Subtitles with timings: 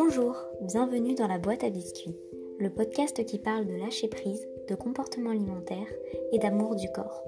[0.00, 2.14] Bonjour, bienvenue dans la boîte à biscuits,
[2.60, 5.88] le podcast qui parle de lâcher prise, de comportement alimentaire
[6.30, 7.24] et d'amour du corps.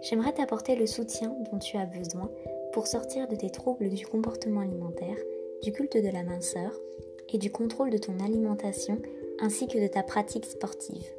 [0.00, 2.30] J'aimerais t'apporter le soutien dont tu as besoin
[2.72, 5.18] pour sortir de tes troubles du comportement alimentaire,
[5.62, 6.72] du culte de la minceur
[7.28, 8.96] et du contrôle de ton alimentation
[9.38, 11.12] ainsi que de ta pratique sportive.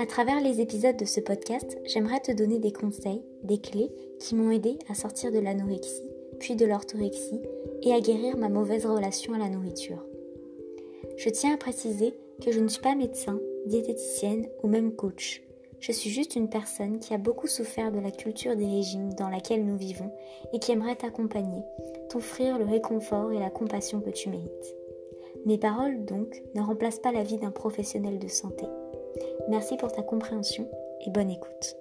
[0.00, 4.34] À travers les épisodes de ce podcast, j'aimerais te donner des conseils, des clés qui
[4.34, 6.10] m'ont aidé à sortir de l'anorexie,
[6.40, 7.40] puis de l'orthorexie
[7.82, 10.04] et à guérir ma mauvaise relation à la nourriture.
[11.16, 12.14] Je tiens à préciser
[12.44, 15.42] que je ne suis pas médecin, diététicienne ou même coach.
[15.80, 19.28] Je suis juste une personne qui a beaucoup souffert de la culture des régimes dans
[19.28, 20.12] laquelle nous vivons
[20.52, 21.62] et qui aimerait t'accompagner,
[22.08, 24.76] t'offrir le réconfort et la compassion que tu mérites.
[25.44, 28.64] Mes paroles, donc, ne remplacent pas la vie d'un professionnel de santé.
[29.48, 30.68] Merci pour ta compréhension
[31.04, 31.76] et bonne écoute.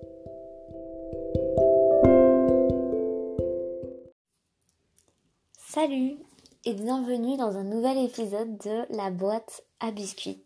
[5.81, 6.19] Salut
[6.63, 10.45] et bienvenue dans un nouvel épisode de la boîte à biscuits.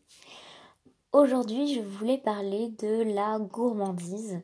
[1.11, 4.39] Aujourd'hui, je voulais parler de la gourmandise,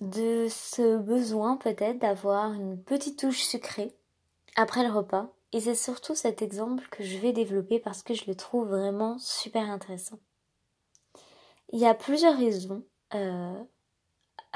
[0.00, 3.94] de ce besoin peut-être d'avoir une petite touche sucrée
[4.56, 5.32] après le repas.
[5.52, 9.18] Et c'est surtout cet exemple que je vais développer parce que je le trouve vraiment
[9.20, 10.18] super intéressant.
[11.72, 12.82] Il y a plusieurs raisons
[13.14, 13.62] euh,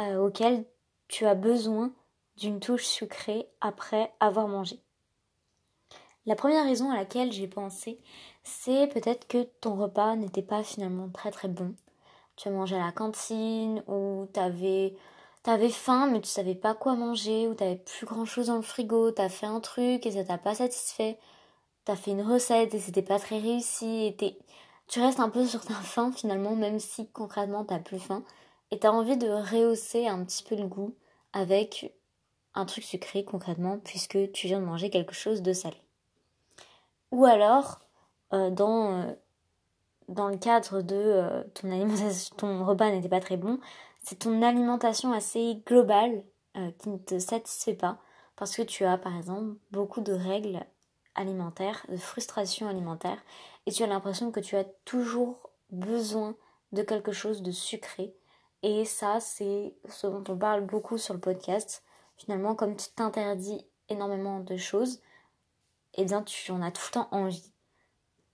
[0.01, 0.65] euh, auxquelles
[1.07, 1.95] tu as besoin
[2.39, 4.83] d'une touche sucrée après avoir mangé.
[6.27, 7.99] La première raison à laquelle j'ai pensé,
[8.45, 11.75] c'est peut-être que ton repas n'était pas finalement très très bon.
[12.37, 14.95] Tu as mangé à la cantine ou t'avais
[15.47, 18.63] avais faim mais tu savais pas quoi manger ou t'avais plus grand chose dans le
[18.63, 21.19] frigo, t'as fait un truc et ça t'a pas satisfait.
[21.85, 24.17] T'as fait une recette et c'était pas très réussi et
[24.89, 28.25] tu restes un peu sur ta faim finalement même si concrètement t'as plus faim
[28.71, 30.95] et t'as envie de rehausser un petit peu le goût
[31.33, 31.95] avec
[32.55, 35.77] un truc sucré concrètement puisque tu viens de manger quelque chose de salé.
[37.11, 37.81] Ou alors,
[38.33, 39.13] euh, dans, euh,
[40.09, 41.43] dans le cadre de euh,
[42.37, 43.59] ton repas n'était pas très bon,
[44.01, 46.25] c'est ton alimentation assez globale
[46.79, 47.99] qui ne te satisfait pas
[48.35, 50.67] parce que tu as par exemple beaucoup de règles
[51.15, 53.19] alimentaires, de frustration alimentaire
[53.67, 56.35] et tu as l'impression que tu as toujours besoin
[56.73, 58.13] de quelque chose de sucré
[58.65, 61.85] et ça c'est ce dont on parle beaucoup sur le podcast.
[62.17, 65.01] Finalement comme tu t'interdis énormément de choses,
[65.95, 67.53] eh bien tu en as tout le temps envie.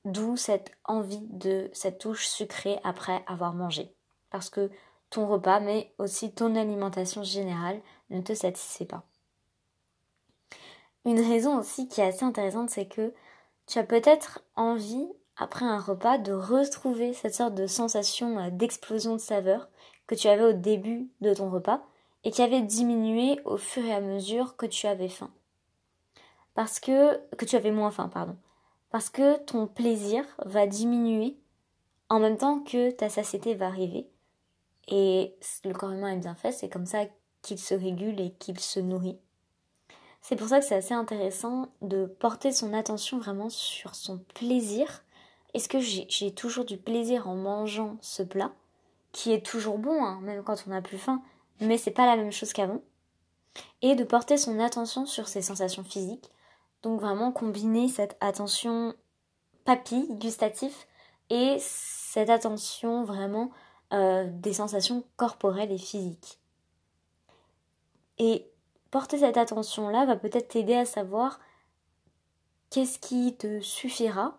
[0.04, 3.92] D'où cette envie de cette touche sucrée après avoir mangé.
[4.30, 4.70] Parce que
[5.10, 7.80] ton repas, mais aussi ton alimentation générale
[8.10, 9.04] ne te satisfait pas.
[11.04, 13.14] Une raison aussi qui est assez intéressante, c'est que
[13.66, 19.14] tu as peut-être envie, après un repas, de retrouver cette sorte de sensation euh, d'explosion
[19.14, 19.68] de saveur
[20.06, 21.82] que tu avais au début de ton repas
[22.24, 25.30] et qui avait diminué au fur et à mesure que tu avais faim
[26.56, 28.36] parce que que tu avais moins faim, pardon.
[28.90, 31.36] Parce que ton plaisir va diminuer
[32.08, 34.08] en même temps que ta satiété va arriver.
[34.88, 37.04] Et le corps humain est bien fait, c'est comme ça
[37.42, 39.18] qu'il se régule et qu'il se nourrit.
[40.22, 45.04] C'est pour ça que c'est assez intéressant de porter son attention vraiment sur son plaisir.
[45.54, 48.52] Est-ce que j'ai toujours du plaisir en mangeant ce plat,
[49.12, 51.22] qui est toujours bon, hein, même quand on n'a plus faim,
[51.60, 52.80] mais c'est pas la même chose qu'avant?
[53.82, 56.30] Et de porter son attention sur ses sensations physiques,
[56.86, 58.94] donc vraiment combiner cette attention
[59.64, 60.86] papille, gustatif,
[61.30, 63.50] et cette attention vraiment
[63.92, 66.38] euh, des sensations corporelles et physiques.
[68.18, 68.48] Et
[68.92, 71.40] porter cette attention-là va peut-être t'aider à savoir
[72.70, 74.38] qu'est-ce qui te suffira.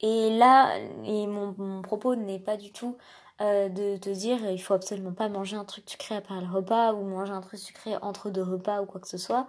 [0.00, 2.96] Et là, et mon, propos n'est pas du tout
[3.40, 6.94] euh, de te dire il faut absolument pas manger un truc sucré après le repas
[6.94, 9.46] ou manger un truc sucré entre deux repas ou quoi que ce soit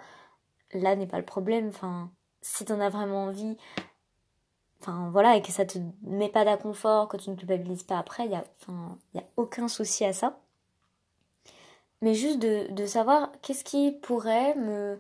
[0.74, 1.70] là n'est pas le problème.
[1.70, 3.58] Enfin, si t'en as vraiment envie,
[4.82, 8.26] enfin voilà, et que ça te met pas d'inconfort, que tu ne culpabilises pas après,
[8.26, 10.40] il y a, enfin, y a aucun souci à ça.
[12.02, 15.00] Mais juste de, de savoir qu'est-ce qui pourrait me,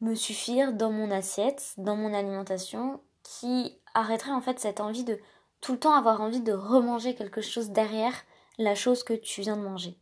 [0.00, 5.18] me suffire dans mon assiette, dans mon alimentation, qui arrêterait en fait cette envie de
[5.60, 8.14] tout le temps avoir envie de remanger quelque chose derrière
[8.58, 9.98] la chose que tu viens de manger.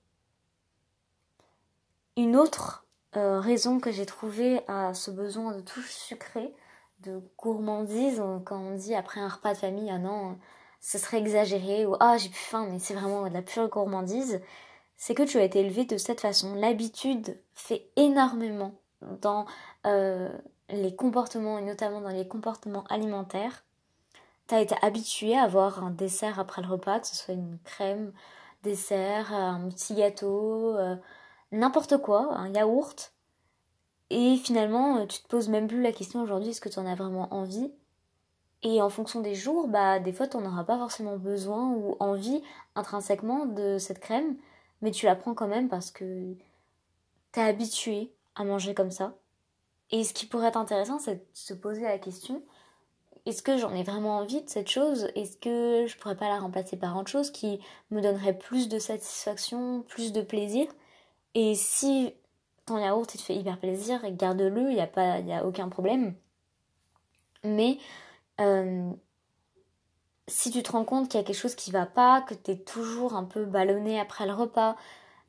[2.16, 2.83] Une autre
[3.16, 6.54] euh, raison que j'ai trouvé à ce besoin de touche sucrée,
[7.00, 10.38] de gourmandise, quand on dit après un repas de famille, ah non,
[10.80, 14.40] ce serait exagéré, ou ah j'ai plus faim, mais c'est vraiment de la pure gourmandise,
[14.96, 16.54] c'est que tu as été élevé de cette façon.
[16.54, 18.74] L'habitude fait énormément
[19.20, 19.46] dans
[19.86, 20.30] euh,
[20.70, 23.64] les comportements, et notamment dans les comportements alimentaires.
[24.48, 27.58] Tu as été habitué à avoir un dessert après le repas, que ce soit une
[27.64, 28.12] crème,
[28.62, 30.96] dessert, un petit gâteau, euh,
[31.54, 33.14] n'importe quoi, un yaourt.
[34.10, 36.86] Et finalement, euh, tu te poses même plus la question aujourd'hui, est-ce que tu en
[36.86, 37.72] as vraiment envie?
[38.62, 41.96] Et en fonction des jours, bah, des fois, tu n'en auras pas forcément besoin ou
[42.00, 42.42] envie
[42.74, 44.36] intrinsèquement de cette crème,
[44.82, 46.34] mais tu la prends quand même parce que
[47.32, 49.16] tu es habitué à manger comme ça.
[49.90, 52.42] Et ce qui pourrait être intéressant, c'est de se poser la question
[53.26, 55.08] est-ce que j'en ai vraiment envie de cette chose?
[55.14, 57.58] Est-ce que je pourrais pas la remplacer par autre chose qui
[57.90, 60.66] me donnerait plus de satisfaction, plus de plaisir?
[61.34, 62.14] Et si
[62.66, 66.14] ton yaourt il te fait hyper plaisir, garde-le, il n'y a, pas, a aucun problème.
[67.42, 67.78] Mais
[68.40, 68.90] euh,
[70.26, 72.52] si tu te rends compte qu'il y a quelque chose qui va pas, que tu
[72.52, 74.76] es toujours un peu ballonné après le repas,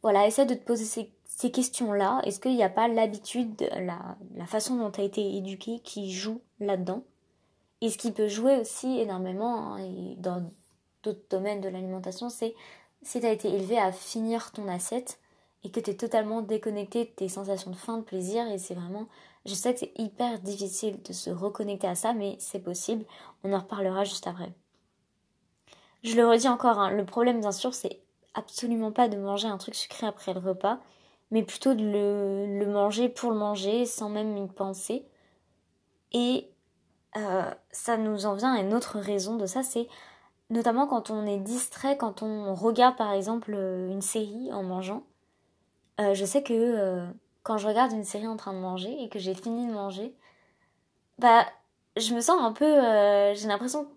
[0.01, 2.21] voilà, essaie de te poser ces, questions-là.
[2.23, 6.13] Est-ce qu'il n'y a pas l'habitude, la, la façon dont tu as été éduqué qui
[6.13, 7.03] joue là-dedans?
[7.81, 10.49] Et ce qui peut jouer aussi énormément, hein, dans
[11.03, 12.55] d'autres domaines de l'alimentation, c'est
[13.01, 15.19] si tu as été élevé à finir ton assiette
[15.65, 18.75] et que tu es totalement déconnecté de tes sensations de faim, de plaisir, et c'est
[18.75, 19.07] vraiment
[19.45, 23.05] je sais que c'est hyper difficile de se reconnecter à ça, mais c'est possible.
[23.43, 24.51] On en reparlera juste après.
[26.03, 27.99] Je le redis encore, hein, le problème bien sûr, c'est
[28.33, 30.79] absolument pas de manger un truc sucré après le repas,
[31.31, 35.05] mais plutôt de le, manger pour le manger, sans même y penser.
[36.11, 36.49] Et
[37.17, 39.87] euh, ça nous en vient à une autre raison de ça, c'est
[40.49, 45.03] notamment quand on est distrait, quand on regarde par exemple une série en mangeant.
[45.99, 47.05] Euh, je sais que euh,
[47.43, 50.13] quand je regarde une série en train de manger et que j'ai fini de manger,
[51.19, 51.45] bah,
[51.97, 52.65] je me sens un peu.
[52.65, 53.87] Euh, j'ai l'impression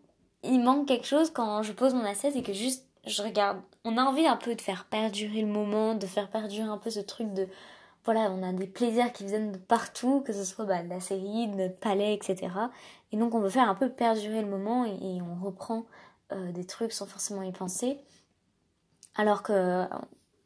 [0.43, 3.61] qu'il manque quelque chose quand je pose mon assiette et que juste je regarde.
[3.85, 6.91] On a envie un peu de faire perdurer le moment, de faire perdurer un peu
[6.91, 7.49] ce truc de.
[8.05, 11.01] Voilà, on a des plaisirs qui viennent de partout, que ce soit bah, de la
[11.01, 12.49] série, de notre palais, etc.
[13.13, 15.85] Et donc on veut faire un peu perdurer le moment et, on reprend
[16.31, 17.99] des trucs sans forcément y penser.
[19.17, 19.87] Alors que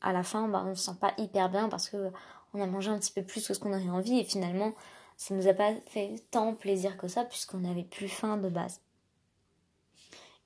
[0.03, 2.11] à la fin, bah, on se sent pas hyper bien parce que
[2.55, 4.73] on a mangé un petit peu plus que ce qu'on avait envie et finalement
[5.17, 8.81] ça nous a pas fait tant plaisir que ça puisqu'on n'avait plus faim de base.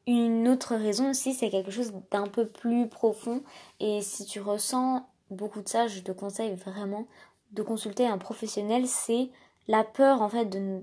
[0.06, 3.42] Une autre raison aussi, c'est quelque chose d'un peu plus profond
[3.80, 7.06] et si tu ressens beaucoup de ça, je te conseille vraiment
[7.52, 9.30] de consulter un professionnel, c'est
[9.66, 10.80] la peur en fait de ne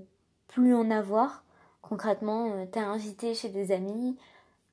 [0.48, 1.44] plus en avoir.
[1.80, 4.16] Concrètement, euh, t'es invité chez des amis,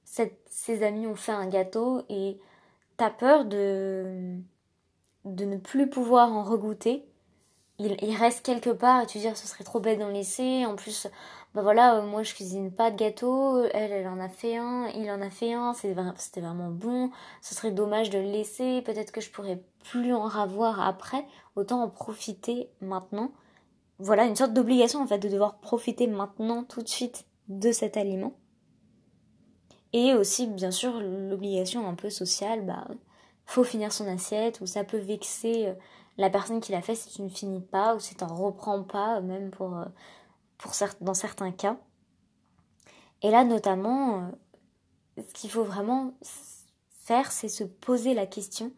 [0.03, 2.38] ces amis ont fait un gâteau et
[3.01, 4.38] t'as peur de
[5.25, 7.03] de ne plus pouvoir en regoûter.
[7.80, 10.68] Il, reste quelque part et tu dis ce serait trop bête d'en laisser.
[10.68, 11.07] En plus,
[11.56, 14.88] bah voilà, euh, moi je cuisine pas de gâteau, elle, elle en a fait un,
[14.89, 17.09] il en a fait un, c'était vraiment bon.
[17.42, 21.25] Ce serait dommage de le laisser, peut-être que je pourrais plus en ravoir après,
[21.56, 23.31] autant en profiter maintenant.
[23.98, 27.98] Voilà, une sorte d'obligation en fait de devoir profiter maintenant tout de suite de cet
[27.98, 28.33] aliment.
[29.93, 32.88] Et aussi, bien sûr, l'obligation un peu sociale, bah,
[33.45, 35.73] faut finir son assiette, ou ça peut vexer euh,
[36.17, 38.83] la personne qui l'a fait si tu ne finis pas, ou si tu n'en reprends
[38.83, 39.85] pas, même euh,
[41.01, 41.77] dans certains cas.
[43.21, 44.31] Et là, notamment,
[45.17, 46.13] euh, ce qu'il faut vraiment
[47.03, 48.71] faire, c'est se poser la question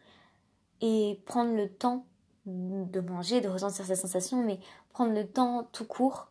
[0.81, 2.05] et prendre le temps
[2.45, 6.27] de manger, de ressentir ses sensations, mais prendre le temps tout court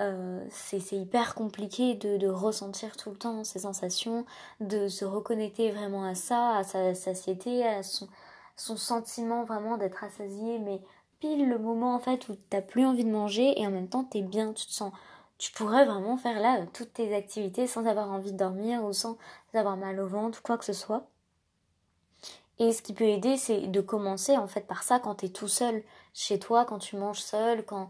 [0.00, 4.26] euh, c'est hyper compliqué de, de, ressentir tout le temps ces sensations,
[4.60, 8.08] de se reconnecter vraiment à ça, à sa satiété, à son,
[8.56, 10.80] son sentiment vraiment d'être assasié, mais
[11.20, 14.04] pile le moment en fait où t'as plus envie de manger et en même temps
[14.04, 14.92] t'es bien, tu te sens,
[15.38, 19.16] tu pourrais vraiment faire là toutes tes activités sans avoir envie de dormir ou sans
[19.54, 21.06] avoir mal au ventre ou quoi que ce soit.
[22.58, 25.48] Et ce qui peut aider, c'est de commencer en fait par ça quand t'es tout
[25.48, 25.82] seul
[26.12, 27.88] chez toi, quand tu manges seul, quand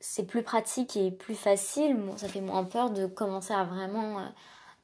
[0.00, 1.96] c'est plus pratique et plus facile.
[2.16, 4.26] ça fait moins peur de commencer à vraiment euh,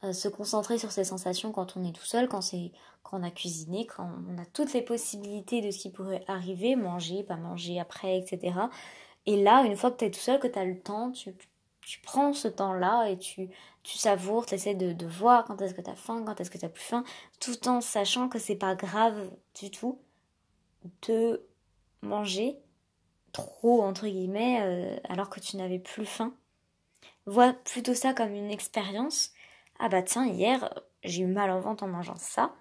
[0.05, 2.71] euh, se concentrer sur ses sensations quand on est tout seul, quand c'est
[3.03, 6.75] quand on a cuisiné, quand on a toutes les possibilités de ce qui pourrait arriver,
[6.75, 8.59] manger, pas manger après, etc.
[9.25, 11.33] Et là, une fois que tu es tout seul, que tu as le temps, tu,
[11.81, 13.49] tu prends ce temps-là et tu,
[13.83, 16.65] tu savoures, tu de voir quand est-ce que tu as faim, quand est-ce que tu
[16.65, 17.03] as plus faim,
[17.39, 19.99] tout en sachant que c'est pas grave du tout
[21.07, 21.41] de
[22.01, 22.59] manger
[23.37, 26.33] trop, entre guillemets, euh, alors que tu n'avais plus faim.
[27.25, 29.31] Vois plutôt ça comme une expérience.
[29.79, 32.53] Ah bah tiens, hier, j'ai eu mal en ventre en mangeant ça.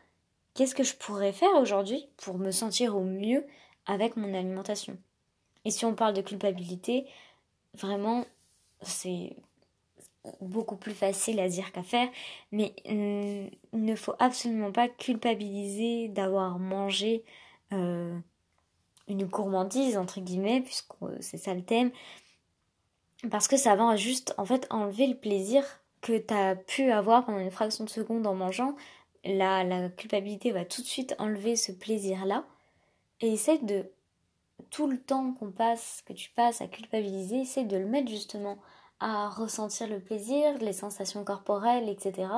[0.55, 3.47] Qu'est-ce que je pourrais faire aujourd'hui pour me sentir au mieux
[3.87, 4.99] avec mon alimentation?
[5.65, 7.07] Et si on parle de culpabilité,
[7.75, 8.25] vraiment,
[8.83, 9.37] c'est
[10.41, 12.09] beaucoup plus facile à dire qu'à faire,
[12.53, 17.25] mais il ne faut absolument pas culpabiliser d'avoir mangé
[17.73, 18.19] euh,
[19.09, 21.91] une gourmandise entre guillemets puisque c'est ça le thème.
[23.31, 25.65] Parce que ça va juste en fait enlever le plaisir
[26.01, 28.77] que tu as pu avoir pendant une fraction de seconde en mangeant.
[29.25, 32.45] La, la culpabilité va tout de suite enlever ce plaisir là
[33.21, 33.91] et essaie de
[34.71, 38.59] tout le temps qu'on passe que tu passes à culpabiliser essaie de le mettre justement
[39.01, 42.29] à ressentir le plaisir, les sensations corporelles, etc.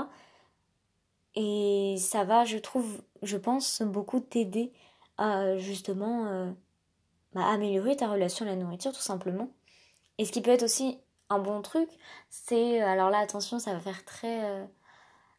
[1.35, 4.73] Et ça va, je trouve, je pense, beaucoup t'aider
[5.59, 6.51] justement euh,
[7.35, 9.51] bah, améliorer ta relation à la nourriture tout simplement.
[10.19, 10.99] Et ce qui peut être aussi
[11.31, 11.89] un bon truc,
[12.31, 14.65] c'est, alors là attention, ça va faire très euh,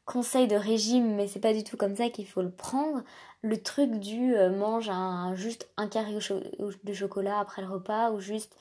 [0.05, 3.03] conseil de régime, mais c'est pas du tout comme ça qu'il faut le prendre.
[3.41, 8.19] Le truc du euh, mange un, juste un carré de chocolat après le repas ou
[8.19, 8.55] juste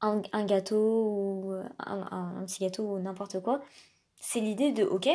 [0.00, 3.60] un, gâteau ou un, un petit gâteau ou n'importe quoi.
[4.20, 5.08] C'est l'idée de ok,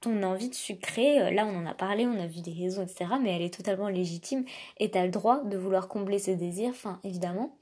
[0.00, 2.82] ton envie de sucrer, euh, là on en a parlé, on a vu des raisons,
[2.82, 3.06] etc.
[3.20, 4.44] Mais elle est totalement légitime
[4.78, 7.56] et t'as le droit de vouloir combler ce désir, enfin évidemment.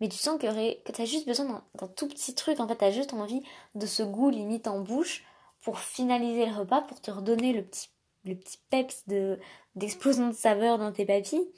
[0.00, 0.46] Mais tu sens que,
[0.82, 3.42] que t'as juste besoin d'un tout petit truc, en fait t'as juste envie
[3.74, 5.24] de ce goût limite en bouche
[5.60, 7.88] pour finaliser le repas, pour te redonner le petit,
[8.24, 9.38] le petit peps de,
[9.74, 11.48] d'explosion de saveur dans tes papilles.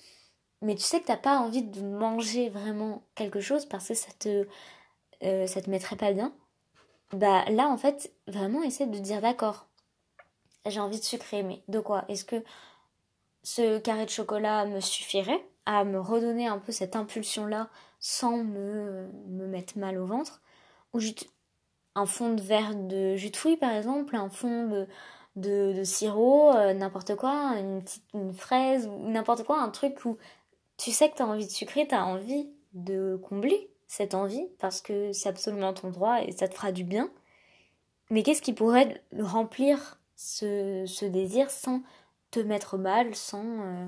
[0.62, 4.10] Mais tu sais que t'as pas envie de manger vraiment quelque chose parce que ça
[4.18, 4.46] te,
[5.22, 6.32] euh, ça te mettrait pas bien.
[7.12, 9.67] Bah là en fait, vraiment essaie de dire d'accord
[10.68, 12.04] j'ai envie de sucrer, mais de quoi?
[12.08, 12.42] Est-ce que
[13.42, 17.68] ce carré de chocolat me suffirait à me redonner un peu cette impulsion-là
[18.00, 20.40] sans me, me mettre mal au ventre?
[20.92, 21.28] Ou juste
[21.94, 24.86] un fond de verre de jus de fruits par exemple, un fond
[25.36, 27.82] de, sirop, euh, n'importe quoi, une,
[28.14, 30.18] une fraise, n'importe quoi, un truc où
[30.76, 34.46] tu sais que tu as envie de sucrer, tu as envie de combler cette envie
[34.58, 37.10] parce que c'est absolument ton droit et ça te fera du bien.
[38.10, 41.82] Mais qu'est-ce qui pourrait remplir ce, désir sans
[42.30, 43.86] te mettre mal, sans, euh,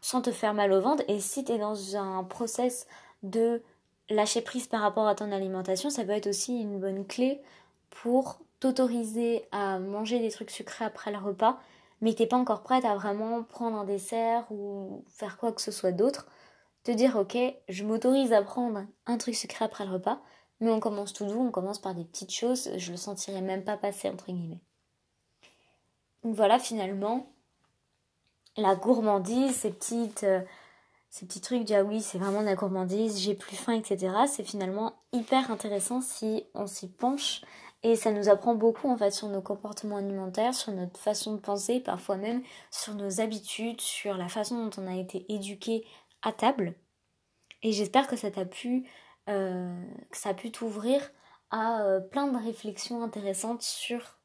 [0.00, 1.04] sans te faire mal au ventre.
[1.08, 2.86] Et si tu es dans un process
[3.22, 3.62] de
[4.10, 7.40] lâcher prise par rapport à ton alimentation, ça peut être aussi une bonne clé
[7.90, 11.60] pour t'autoriser à manger des trucs sucrés après le repas,
[12.00, 15.70] mais t'es pas encore prête à vraiment prendre un dessert ou faire quoi que ce
[15.70, 16.26] soit d'autre.
[16.82, 20.20] Te dire ok, je m'autorise à prendre un truc sucré après le repas,
[20.60, 23.64] mais on commence tout doux, on commence par des petites choses, je le sentirai même
[23.64, 24.60] pas passer entre guillemets.
[26.24, 27.32] Donc voilà, finalement,
[28.56, 30.40] la gourmandise, ces petites, euh,
[31.10, 34.14] ces petits trucs de ah oui, c'est vraiment de la gourmandise, j'ai plus faim, etc.
[34.26, 37.42] C'est finalement hyper intéressant si on s'y penche
[37.82, 41.40] et ça nous apprend beaucoup en fait sur nos comportements alimentaires, sur notre façon de
[41.40, 45.86] penser, parfois même sur nos habitudes, sur la façon dont on a été éduqué
[46.22, 46.74] à table.
[47.62, 48.44] Et j'espère que ça t'a
[49.28, 51.00] euh, ça a pu t'ouvrir
[51.50, 54.17] à euh, plein de réflexions intéressantes sur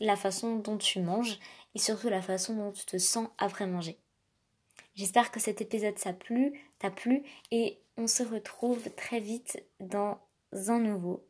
[0.00, 1.38] la façon dont tu manges
[1.74, 3.98] et surtout la façon dont tu te sens après manger.
[4.94, 10.18] J'espère que cet épisode t'a plu, t'a plu et on se retrouve très vite dans
[10.52, 11.27] un nouveau